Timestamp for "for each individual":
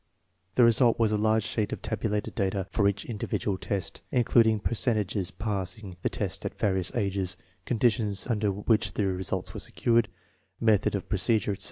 2.71-3.59